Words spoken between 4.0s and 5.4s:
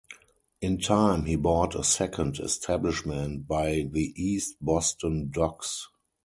East Boston